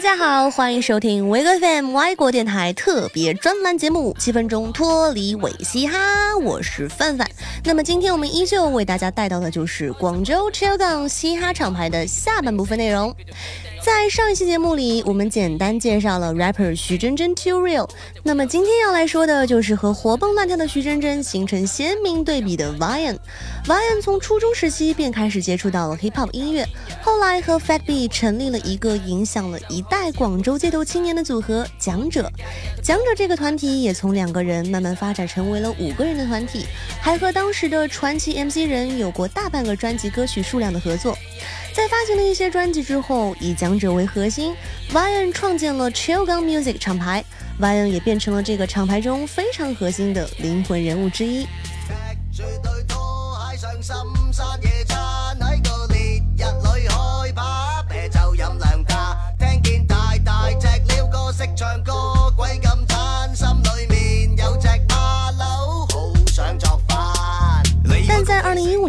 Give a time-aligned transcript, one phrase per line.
[0.00, 5.98] 大家好，欢迎收听维格 FM 外国电台特别专栏节目《七分钟脱离伪嘻哈》，
[6.38, 7.30] 我是范范。
[7.66, 13.14] 那么今天我们依旧为大家带到的就是广州 Chill 港嘻哈厂牌的下半部分内容。
[13.82, 17.88] 在上一期节目里，我们简单介绍了 rapper 徐真真 Too Real。
[18.22, 23.16] 那么今天要来说的就是和活蹦乱跳的徐真真形成鲜明对比的 Vian。
[23.64, 26.66] Vian 从初中时期便开始接触到了 hip hop 音乐，
[27.00, 32.30] 后来和 Fat B 成立了一个影响了一代广州街头青年的组合讲者。
[32.82, 36.66] 讲者这个团体也从两个人慢慢发展成为了五个人的团体，
[37.00, 41.16] 还和当时的传奇 MC 人有过大半个专辑歌曲数量的合作。
[41.72, 44.54] 在发行了一些专辑之后，以讲者为核心
[44.92, 47.24] ，Vion 创建了 Chill Gun Music 厂牌
[47.60, 51.46] ，Vion 也变成了这个厂牌中非常核心的灵魂人物之一。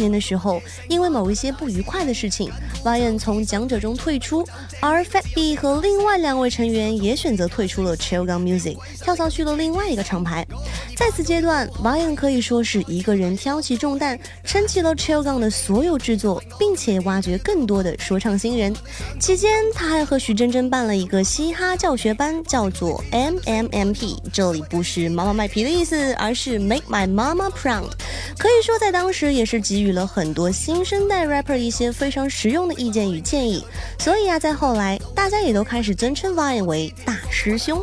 [0.00, 2.50] 年的时候，因为某一些不愉快的事情
[2.82, 4.44] ，Vion 从讲者中退出，
[4.80, 10.44] 而 Fat B 和另外两位成员也选择退出了 Chill Gun Music，跳槽去了另外一个厂牌。
[11.00, 18.76] 在此阶段，Vian 可以说是一个人挑起重担，撑起了 Chill Gang 的所有制作，并且挖掘更多的说唱新人。
[19.18, 27.92] 期间，他还和徐真真办了一个嘻哈教学班，叫做 MMMP，这里不是妈妈卖皮的意思，而是 Make My Mama Proud。
[28.36, 33.64] 可以说，在当时也是给予了很多新生代 rapper 一些非常实用的意见与建议。
[33.98, 37.82] 所以啊，在后来，大家也都开始尊称 Vian 为大师兄。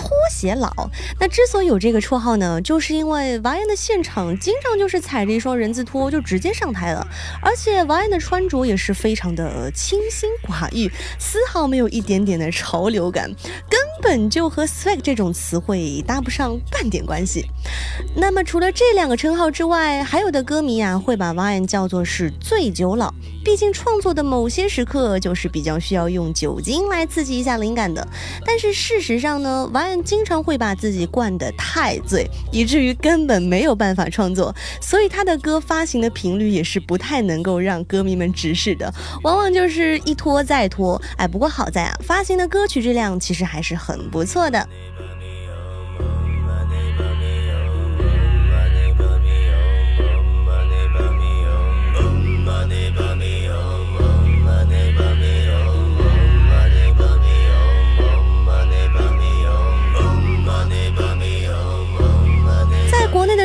[0.00, 0.72] 拖鞋佬。
[1.18, 7.06] 那之所以有这个绰号呢，就是因为王源的现场经常就是踩着一双人字拖就直接上台了，
[7.42, 13.30] 而且王源的穿着也是非常的清新寡欲，丝毫没有一点点的潮流感，
[13.68, 17.46] 根本就和 swag 这种词汇搭不上半点关系。
[18.16, 23.12] 那么除了这两个称号之外，还有的歌迷啊会把 Vian 叫做是醉酒佬。
[23.42, 28.06] 毕竟创作的某些时刻就是比较需要用酒精来刺激一下灵感的，
[28.44, 41.00] 但是事实上呢，Vian 经常会把自己灌得太醉，以至于根本没有办法创作，所以他的歌发行的频率也是不太能够让歌迷们直视的，往往就是一拖再拖。
[41.16, 44.68] 哎，不过好在啊，发行的歌曲质量其实还是很很不错的。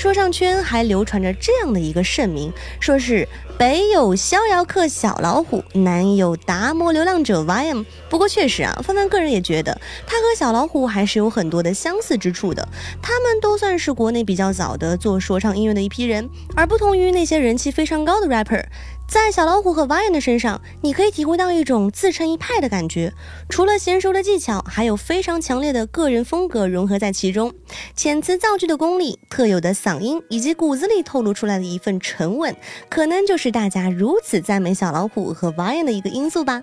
[0.00, 2.50] 说唱圈还流传着这样的一个盛名，
[2.80, 3.28] 说是
[3.58, 7.84] 北有逍遥客小老虎，南有达摩流浪者 YM。
[8.08, 12.66] 不过确实啊，范范个人也觉得他和小老虎还是有很多的相似之处的。
[13.02, 18.64] 他们都算是国内比较早的做说唱音乐的一批人，而不同于那些人气非常高的 rapper。
[19.10, 23.12] 在小老虎和 Vian 的身上，你可以体会到一种自成一派的感觉。
[23.48, 27.52] 除了娴熟的技巧，还有非常强烈的个人风格融合在其中。
[27.96, 32.54] 遣词造句的功力、特有的嗓音以及骨子里透露出来的一份沉稳，
[32.88, 36.62] 可能就是大家如此赞美小老虎和 Vian 的一个因素吧。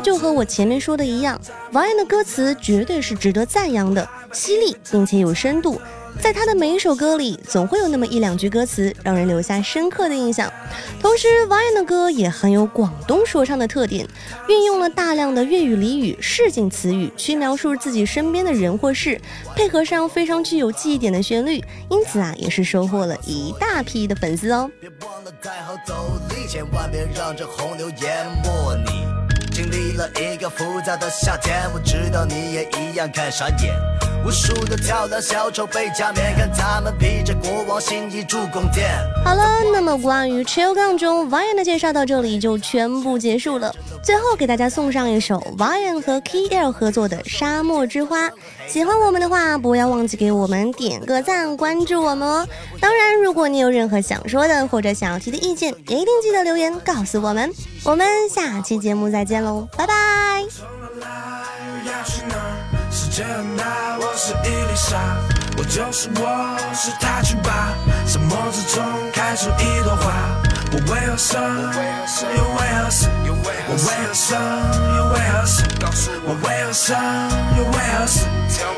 [0.00, 1.40] 就和我前面说的一样
[1.72, 5.80] ，Vian 的歌词绝对是值得赞扬的，犀利并且有深度。
[6.20, 10.52] 在他的每一首歌里，总会有那么一两句歌词让人留下深刻的印象。
[11.00, 14.06] 同时，Vian 的歌也很有广东说唱的特点，
[14.48, 19.20] 运用了大量的粤语俚语、市井词语去描述自己身边的人或事，
[19.54, 24.68] 配合上非常具有记忆点的旋律，因此啊，也是收获了一大批的粉丝哦。
[24.80, 25.94] 别忘了带好走
[26.48, 29.06] 千万别让这洪流淹没你
[29.60, 34.09] 经历了一个复杂的夏天，我知道你也一样看傻眼。
[34.24, 38.88] 无数的跳梁小丑被假面，看他们披着国王新衣助攻点。
[39.24, 43.74] 好了，那么关于 Chill Gang 中 Vian 的介绍到这里就全部结束了。
[44.02, 48.28] 最后给大家送上一首 Vian 和 K L 合作的《沙漠之花》。
[48.66, 52.46] 喜欢我们的话，不要忘记给我们点个赞，关注我们哦。
[52.80, 57.50] 当然，如果你有任何想说的或者想要提的意见，也一定记得留言告诉我们。
[57.84, 60.44] 我们下期节目再见喽，拜拜。
[65.58, 67.74] 我就是我，是他去吧。
[68.06, 70.12] 沙漠之中开出一朵花。
[70.72, 71.42] 我为何生？
[72.36, 73.08] 又为何死？
[73.26, 74.38] 我为何生？
[74.96, 75.64] 又为何死？
[76.24, 76.96] 我为何生？
[77.58, 78.26] 又为何死？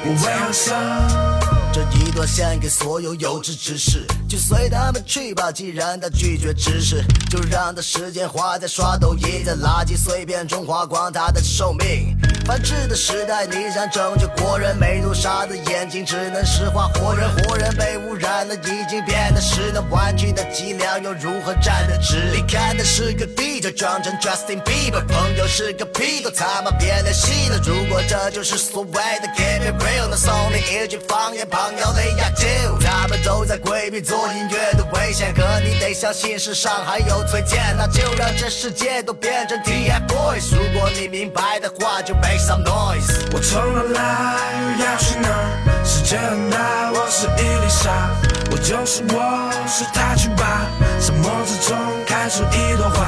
[0.04, 1.41] 我为何生？
[1.72, 5.50] 这一段献给所有有志之士，就随他们去吧。
[5.50, 12.14] 既然他拒绝知识，就让他时间花在刷抖音，在垃圾碎片中花光他的寿命。
[12.44, 19.02] 反智的时代，你想拯救国人，美杜莎的眼睛只能石化活人，活人被污染了，已经
[19.42, 22.30] 变得是那玩具的脊梁，又如何站得直？
[22.32, 27.60] 你看的是个地球，装成 Justin Bieber，朋友是个屁，都他妈别联系了。
[27.64, 31.48] 如果这就是所谓的 Keep it real，那送你一句方言。
[31.48, 40.54] 朋友的亚洲，他们都在规避做音乐的危险，可你得相信世上还有崔健，那就让这世界都变成 TFBOYS。
[40.54, 43.10] 如果你明白的话，就 make some noise。
[43.32, 45.84] 我从哪来，又要去哪？
[45.84, 46.81] 世界很大，
[47.22, 48.10] 是伊丽莎，
[48.50, 50.66] 我就是我，是他去吧。
[50.98, 53.06] 沙漠之中开出一朵花，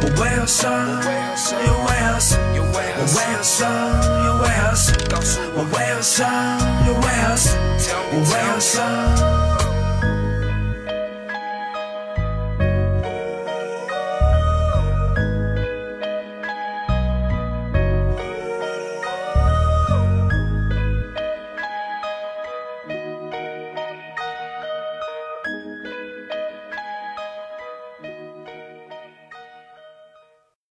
[0.00, 0.70] 我为何生，
[1.66, 2.36] 又为何死？
[2.54, 3.66] 我为何生，
[4.26, 4.92] 又为何死？
[5.10, 6.24] 告诉我为何生，
[6.86, 7.56] 又为何死？
[8.12, 9.57] 我为何生？